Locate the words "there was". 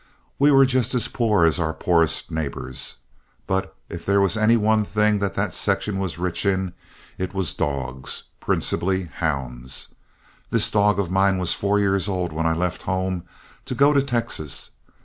4.03-4.35